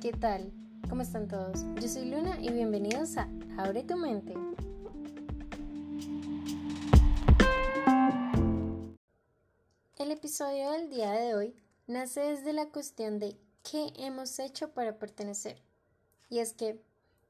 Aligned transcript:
¿qué 0.00 0.12
tal? 0.12 0.50
¿Cómo 0.88 1.02
están 1.02 1.28
todos? 1.28 1.62
Yo 1.78 1.86
soy 1.86 2.06
Luna 2.06 2.40
y 2.40 2.50
bienvenidos 2.50 3.18
a 3.18 3.28
Abre 3.58 3.82
tu 3.82 3.98
mente. 3.98 4.32
El 9.98 10.10
episodio 10.10 10.70
del 10.70 10.88
día 10.88 11.12
de 11.12 11.34
hoy 11.34 11.54
nace 11.86 12.20
desde 12.20 12.54
la 12.54 12.70
cuestión 12.70 13.18
de 13.18 13.36
qué 13.62 13.92
hemos 13.96 14.38
hecho 14.38 14.70
para 14.72 14.98
pertenecer. 14.98 15.60
Y 16.30 16.38
es 16.38 16.54
que 16.54 16.80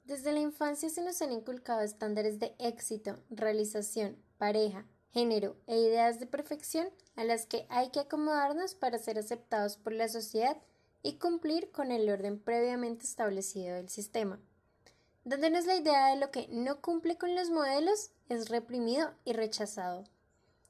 desde 0.04 0.30
la 0.30 0.38
infancia 0.38 0.90
se 0.90 1.02
nos 1.02 1.20
han 1.22 1.32
inculcado 1.32 1.80
estándares 1.80 2.38
de 2.38 2.54
éxito, 2.60 3.18
realización, 3.30 4.16
pareja, 4.38 4.86
género 5.08 5.56
e 5.66 5.76
ideas 5.76 6.20
de 6.20 6.26
perfección 6.26 6.88
a 7.16 7.24
las 7.24 7.46
que 7.46 7.66
hay 7.68 7.90
que 7.90 7.98
acomodarnos 7.98 8.76
para 8.76 8.98
ser 8.98 9.18
aceptados 9.18 9.76
por 9.76 9.92
la 9.92 10.06
sociedad 10.06 10.56
y 11.02 11.14
cumplir 11.14 11.70
con 11.70 11.92
el 11.92 12.08
orden 12.08 12.38
previamente 12.38 13.04
establecido 13.04 13.76
del 13.76 13.88
sistema. 13.88 14.38
Dándonos 15.24 15.66
la 15.66 15.76
idea 15.76 16.08
de 16.08 16.16
lo 16.16 16.30
que 16.30 16.48
no 16.48 16.80
cumple 16.80 17.18
con 17.18 17.34
los 17.34 17.50
modelos 17.50 18.10
es 18.28 18.48
reprimido 18.48 19.10
y 19.24 19.32
rechazado. 19.32 20.04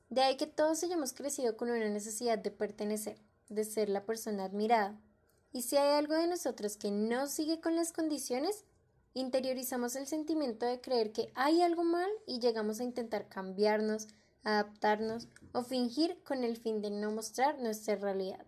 De 0.08 0.22
ahí 0.22 0.36
que 0.36 0.46
todos 0.46 0.82
hayamos 0.82 1.12
crecido 1.12 1.56
con 1.56 1.70
una 1.70 1.88
necesidad 1.88 2.36
de 2.36 2.50
pertenecer, 2.50 3.16
de 3.48 3.64
ser 3.64 3.88
la 3.88 4.04
persona 4.04 4.44
admirada. 4.44 4.98
Y 5.52 5.62
si 5.62 5.76
hay 5.76 5.98
algo 5.98 6.14
de 6.14 6.26
nosotros 6.26 6.76
que 6.76 6.90
no 6.90 7.28
sigue 7.28 7.60
con 7.60 7.76
las 7.76 7.92
condiciones, 7.92 8.64
interiorizamos 9.14 9.94
el 9.96 10.06
sentimiento 10.06 10.66
de 10.66 10.80
creer 10.80 11.12
que 11.12 11.30
hay 11.34 11.62
algo 11.62 11.84
mal 11.84 12.10
y 12.26 12.40
llegamos 12.40 12.80
a 12.80 12.84
intentar 12.84 13.28
cambiarnos, 13.28 14.08
adaptarnos 14.42 15.28
o 15.52 15.62
fingir 15.62 16.20
con 16.24 16.44
el 16.44 16.56
fin 16.56 16.80
de 16.80 16.90
no 16.90 17.10
mostrar 17.12 17.60
nuestra 17.60 17.96
realidad. 17.96 18.44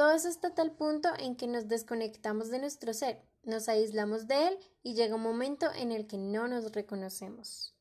Todo 0.00 0.12
eso 0.12 0.28
hasta 0.28 0.54
tal 0.54 0.70
punto 0.70 1.10
en 1.18 1.36
que 1.36 1.46
nos 1.46 1.68
desconectamos 1.68 2.48
de 2.48 2.58
nuestro 2.58 2.94
ser, 2.94 3.20
nos 3.42 3.68
aislamos 3.68 4.26
de 4.26 4.48
él 4.48 4.58
y 4.82 4.94
llega 4.94 5.16
un 5.16 5.20
momento 5.20 5.66
en 5.74 5.92
el 5.92 6.06
que 6.06 6.16
no 6.16 6.48
nos 6.48 6.72
reconocemos. 6.72 7.74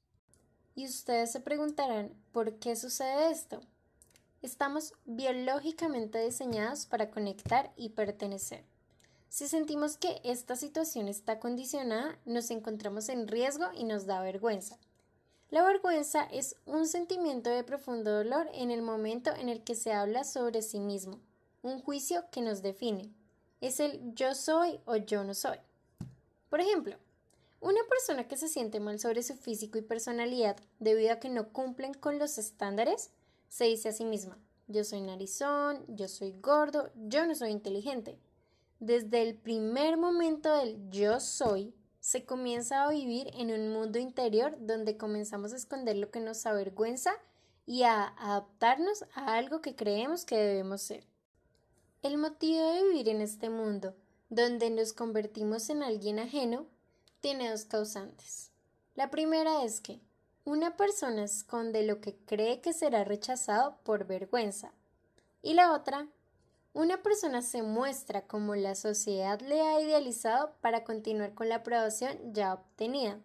Y 0.75 0.85
ustedes 0.85 1.31
se 1.31 1.39
preguntarán, 1.39 2.11
¿por 2.33 2.55
qué 2.55 2.75
sucede 2.75 3.31
esto? 3.31 3.61
Estamos 4.41 4.91
biológicamente 5.05 6.21
diseñados 6.21 6.87
para 6.87 7.09
conectar 7.09 7.71
y 7.77 7.91
pertenecer. 7.91 8.65
Si 9.29 9.47
sentimos 9.47 9.95
que 9.95 10.19
esta 10.25 10.57
situación 10.57 11.07
está 11.07 11.39
condicionada, 11.39 12.19
nos 12.25 12.51
encontramos 12.51 13.07
en 13.07 13.29
riesgo 13.29 13.67
y 13.73 13.85
nos 13.85 14.07
da 14.07 14.21
vergüenza. 14.21 14.77
La 15.51 15.63
vergüenza 15.63 16.23
es 16.23 16.57
un 16.65 16.85
sentimiento 16.85 17.49
de 17.49 17.63
profundo 17.63 18.11
dolor 18.11 18.49
en 18.53 18.71
el 18.71 18.81
momento 18.81 19.31
en 19.33 19.47
el 19.47 19.63
que 19.63 19.75
se 19.75 19.93
habla 19.93 20.25
sobre 20.25 20.61
sí 20.61 20.81
mismo, 20.81 21.21
un 21.61 21.81
juicio 21.81 22.25
que 22.31 22.41
nos 22.41 22.61
define. 22.61 23.11
Es 23.61 23.79
el 23.79 24.13
yo 24.13 24.35
soy 24.35 24.79
o 24.85 24.95
yo 24.95 25.23
no 25.23 25.33
soy. 25.33 25.57
Por 26.49 26.61
ejemplo, 26.61 26.95
una 27.61 27.81
persona 27.89 28.27
que 28.27 28.37
se 28.37 28.47
siente 28.47 28.79
mal 28.79 28.99
sobre 28.99 29.21
su 29.21 29.35
físico 29.35 29.77
y 29.77 29.81
personalidad 29.81 30.57
debido 30.79 31.13
a 31.13 31.19
que 31.19 31.29
no 31.29 31.49
cumplen 31.49 31.93
con 31.93 32.17
los 32.17 32.37
estándares, 32.37 33.11
se 33.49 33.65
dice 33.65 33.89
a 33.89 33.91
sí 33.91 34.05
misma, 34.05 34.37
yo 34.67 34.83
soy 34.83 35.01
narizón, 35.01 35.83
yo 35.87 36.07
soy 36.07 36.31
gordo, 36.39 36.89
yo 36.95 37.25
no 37.25 37.35
soy 37.35 37.51
inteligente. 37.51 38.17
Desde 38.79 39.21
el 39.21 39.35
primer 39.35 39.97
momento 39.97 40.55
del 40.55 40.89
yo 40.89 41.19
soy, 41.19 41.73
se 41.99 42.23
comienza 42.23 42.83
a 42.83 42.89
vivir 42.89 43.29
en 43.33 43.51
un 43.51 43.73
mundo 43.73 43.99
interior 43.99 44.55
donde 44.59 44.95
comenzamos 44.95 45.51
a 45.51 45.57
esconder 45.57 45.97
lo 45.97 46.11
que 46.11 46.21
nos 46.21 46.45
avergüenza 46.45 47.11
y 47.65 47.83
a 47.83 48.07
adaptarnos 48.17 49.03
a 49.13 49.35
algo 49.35 49.61
que 49.61 49.75
creemos 49.75 50.23
que 50.23 50.37
debemos 50.37 50.81
ser. 50.81 51.05
El 52.01 52.17
motivo 52.17 52.61
de 52.71 52.83
vivir 52.83 53.09
en 53.09 53.19
este 53.19 53.49
mundo, 53.49 53.93
donde 54.29 54.69
nos 54.69 54.93
convertimos 54.93 55.69
en 55.69 55.83
alguien 55.83 56.19
ajeno, 56.19 56.65
tiene 57.19 57.51
dos 57.51 57.65
causantes. 57.65 58.51
La 58.95 59.11
primera 59.11 59.63
es 59.65 59.81
que 59.81 59.99
una 60.45 60.77
persona 60.77 61.25
esconde 61.25 61.83
lo 61.83 61.99
que 61.99 62.15
cree 62.15 62.61
que 62.61 62.71
será 62.71 63.03
rechazado 63.03 63.79
por 63.83 64.07
vergüenza. 64.07 64.71
Y 65.41 65.55
la 65.55 65.73
otra 65.73 66.07
una 66.71 67.03
persona 67.03 67.41
se 67.41 67.63
muestra 67.63 68.27
como 68.27 68.55
la 68.55 68.75
sociedad 68.75 69.41
le 69.41 69.59
ha 69.59 69.81
idealizado 69.81 70.53
para 70.61 70.85
continuar 70.85 71.33
con 71.33 71.49
la 71.49 71.55
aprobación 71.55 72.33
ya 72.33 72.53
obtenida, 72.53 73.19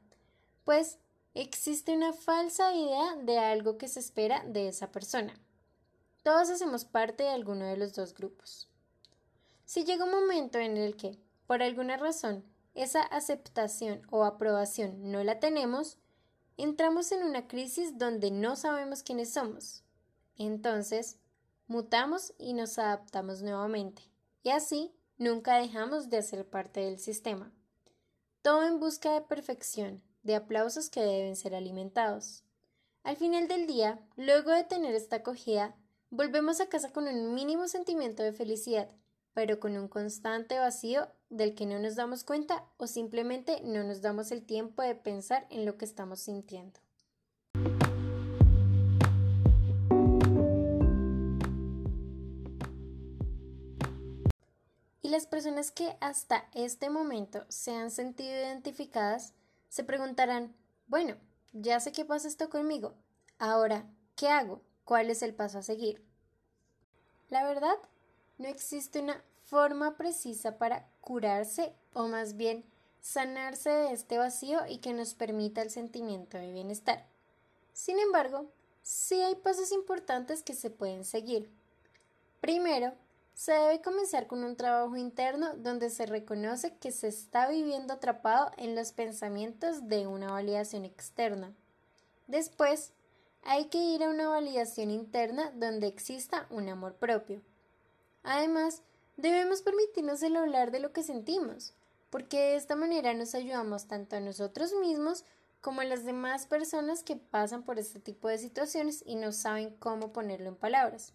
pues 0.64 0.98
existe 1.34 1.94
una 1.94 2.12
falsa 2.12 2.74
idea 2.74 3.14
de 3.22 3.38
algo 3.38 3.78
que 3.78 3.86
se 3.86 4.00
espera 4.00 4.42
de 4.44 4.66
esa 4.66 4.90
persona. 4.90 5.38
Todos 6.24 6.48
hacemos 6.48 6.86
parte 6.86 7.24
de 7.24 7.28
alguno 7.28 7.66
de 7.66 7.76
los 7.76 7.94
dos 7.94 8.14
grupos. 8.14 8.66
Si 9.66 9.84
llega 9.84 10.06
un 10.06 10.10
momento 10.10 10.58
en 10.58 10.78
el 10.78 10.96
que, 10.96 11.18
por 11.46 11.62
alguna 11.62 11.98
razón, 11.98 12.42
esa 12.74 13.02
aceptación 13.02 14.00
o 14.10 14.24
aprobación 14.24 15.12
no 15.12 15.22
la 15.22 15.38
tenemos, 15.38 15.98
entramos 16.56 17.12
en 17.12 17.24
una 17.24 17.46
crisis 17.46 17.98
donde 17.98 18.30
no 18.30 18.56
sabemos 18.56 19.02
quiénes 19.02 19.34
somos. 19.34 19.84
Entonces, 20.38 21.18
mutamos 21.66 22.32
y 22.38 22.54
nos 22.54 22.78
adaptamos 22.78 23.42
nuevamente, 23.42 24.02
y 24.42 24.48
así 24.48 24.94
nunca 25.18 25.58
dejamos 25.58 26.08
de 26.08 26.22
ser 26.22 26.48
parte 26.48 26.80
del 26.80 26.98
sistema. 26.98 27.52
Todo 28.40 28.62
en 28.62 28.80
busca 28.80 29.12
de 29.12 29.20
perfección, 29.20 30.02
de 30.22 30.36
aplausos 30.36 30.88
que 30.88 31.02
deben 31.02 31.36
ser 31.36 31.54
alimentados. 31.54 32.44
Al 33.02 33.16
final 33.16 33.46
del 33.46 33.66
día, 33.66 34.00
luego 34.16 34.52
de 34.52 34.64
tener 34.64 34.94
esta 34.94 35.16
acogida, 35.16 35.76
volvemos 36.14 36.60
a 36.60 36.68
casa 36.68 36.92
con 36.92 37.08
un 37.08 37.34
mínimo 37.34 37.66
sentimiento 37.66 38.22
de 38.22 38.32
felicidad, 38.32 38.88
pero 39.32 39.58
con 39.58 39.76
un 39.76 39.88
constante 39.88 40.56
vacío 40.60 41.08
del 41.28 41.56
que 41.56 41.66
no 41.66 41.80
nos 41.80 41.96
damos 41.96 42.22
cuenta 42.22 42.64
o 42.76 42.86
simplemente 42.86 43.60
no 43.64 43.82
nos 43.82 44.00
damos 44.00 44.30
el 44.30 44.46
tiempo 44.46 44.82
de 44.82 44.94
pensar 44.94 45.44
en 45.50 45.66
lo 45.66 45.76
que 45.76 45.84
estamos 45.84 46.20
sintiendo. 46.20 46.78
Y 55.02 55.08
las 55.08 55.26
personas 55.26 55.72
que 55.72 55.96
hasta 56.00 56.48
este 56.54 56.90
momento 56.90 57.44
se 57.48 57.72
han 57.72 57.90
sentido 57.90 58.30
identificadas 58.30 59.34
se 59.68 59.82
preguntarán, 59.82 60.54
bueno, 60.86 61.16
ya 61.52 61.80
sé 61.80 61.90
qué 61.90 62.04
pasa 62.04 62.28
esto 62.28 62.48
conmigo, 62.48 62.94
ahora, 63.38 63.90
¿qué 64.14 64.28
hago? 64.28 64.62
¿Cuál 64.84 65.10
es 65.10 65.22
el 65.22 65.34
paso 65.34 65.58
a 65.58 65.62
seguir? 65.62 66.02
La 67.30 67.44
verdad, 67.44 67.76
no 68.38 68.48
existe 68.48 69.00
una 69.00 69.22
forma 69.44 69.96
precisa 69.96 70.58
para 70.58 70.86
curarse 71.00 71.74
o 71.92 72.06
más 72.08 72.36
bien 72.36 72.64
sanarse 73.00 73.70
de 73.70 73.92
este 73.92 74.18
vacío 74.18 74.60
y 74.68 74.78
que 74.78 74.92
nos 74.92 75.14
permita 75.14 75.62
el 75.62 75.70
sentimiento 75.70 76.38
de 76.38 76.52
bienestar. 76.52 77.06
Sin 77.72 77.98
embargo, 77.98 78.46
sí 78.82 79.20
hay 79.20 79.34
pasos 79.34 79.72
importantes 79.72 80.42
que 80.42 80.54
se 80.54 80.70
pueden 80.70 81.04
seguir. 81.04 81.50
Primero, 82.40 82.92
se 83.34 83.52
debe 83.52 83.82
comenzar 83.82 84.26
con 84.26 84.44
un 84.44 84.56
trabajo 84.56 84.96
interno 84.96 85.54
donde 85.56 85.90
se 85.90 86.06
reconoce 86.06 86.76
que 86.76 86.92
se 86.92 87.08
está 87.08 87.48
viviendo 87.48 87.94
atrapado 87.94 88.52
en 88.56 88.74
los 88.74 88.92
pensamientos 88.92 89.88
de 89.88 90.06
una 90.06 90.30
validación 90.30 90.84
externa. 90.84 91.52
Después, 92.26 92.92
hay 93.44 93.66
que 93.66 93.78
ir 93.78 94.02
a 94.02 94.08
una 94.08 94.28
validación 94.28 94.90
interna 94.90 95.52
donde 95.54 95.86
exista 95.86 96.46
un 96.50 96.68
amor 96.68 96.94
propio. 96.94 97.42
Además, 98.22 98.82
debemos 99.18 99.60
permitirnos 99.60 100.22
el 100.22 100.36
hablar 100.36 100.70
de 100.70 100.80
lo 100.80 100.92
que 100.92 101.02
sentimos, 101.02 101.74
porque 102.08 102.38
de 102.38 102.56
esta 102.56 102.74
manera 102.74 103.12
nos 103.12 103.34
ayudamos 103.34 103.86
tanto 103.86 104.16
a 104.16 104.20
nosotros 104.20 104.72
mismos 104.80 105.24
como 105.60 105.82
a 105.82 105.84
las 105.84 106.04
demás 106.04 106.46
personas 106.46 107.02
que 107.02 107.16
pasan 107.16 107.64
por 107.64 107.78
este 107.78 108.00
tipo 108.00 108.28
de 108.28 108.38
situaciones 108.38 109.02
y 109.06 109.14
no 109.14 109.30
saben 109.32 109.76
cómo 109.78 110.12
ponerlo 110.12 110.48
en 110.48 110.56
palabras. 110.56 111.12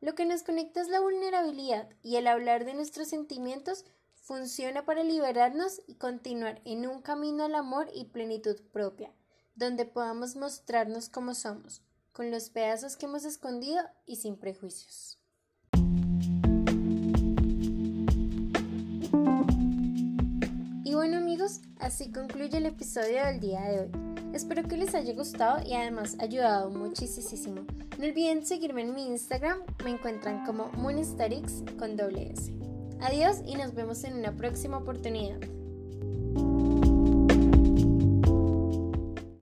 Lo 0.00 0.14
que 0.14 0.24
nos 0.24 0.42
conecta 0.42 0.80
es 0.80 0.88
la 0.88 1.00
vulnerabilidad 1.00 1.88
y 2.02 2.16
el 2.16 2.28
hablar 2.28 2.64
de 2.64 2.74
nuestros 2.74 3.08
sentimientos 3.08 3.84
funciona 4.14 4.84
para 4.84 5.02
liberarnos 5.02 5.82
y 5.86 5.94
continuar 5.94 6.60
en 6.64 6.86
un 6.86 7.02
camino 7.02 7.44
al 7.44 7.54
amor 7.54 7.88
y 7.94 8.04
plenitud 8.04 8.60
propia, 8.72 9.10
donde 9.58 9.84
podamos 9.84 10.36
mostrarnos 10.36 11.08
como 11.08 11.34
somos, 11.34 11.82
con 12.12 12.30
los 12.30 12.48
pedazos 12.48 12.96
que 12.96 13.06
hemos 13.06 13.24
escondido 13.24 13.82
y 14.06 14.16
sin 14.16 14.36
prejuicios. 14.36 15.18
Y 20.84 20.94
bueno 20.94 21.18
amigos, 21.18 21.60
así 21.80 22.12
concluye 22.12 22.56
el 22.56 22.66
episodio 22.66 23.24
del 23.24 23.40
día 23.40 23.62
de 23.62 23.80
hoy. 23.80 23.90
Espero 24.32 24.62
que 24.62 24.76
les 24.76 24.94
haya 24.94 25.12
gustado 25.12 25.66
y 25.66 25.74
además 25.74 26.16
ayudado 26.20 26.70
muchísimo. 26.70 27.66
No 27.98 28.04
olviden 28.04 28.46
seguirme 28.46 28.82
en 28.82 28.94
mi 28.94 29.06
Instagram, 29.08 29.58
me 29.82 29.90
encuentran 29.90 30.46
como 30.46 30.70
Moonstatics 30.74 31.64
con 31.78 31.96
doble 31.96 32.30
S. 32.30 32.52
Adiós 33.00 33.38
y 33.44 33.56
nos 33.56 33.74
vemos 33.74 34.04
en 34.04 34.14
una 34.14 34.36
próxima 34.36 34.78
oportunidad. 34.78 35.57